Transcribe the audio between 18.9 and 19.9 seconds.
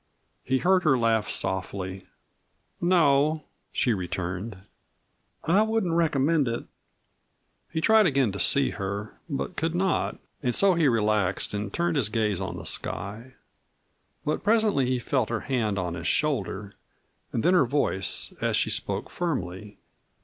firmly.